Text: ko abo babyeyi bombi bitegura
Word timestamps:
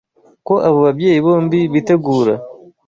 ko 0.47 0.53
abo 0.67 0.79
babyeyi 0.85 1.19
bombi 1.25 1.59
bitegura 1.73 2.33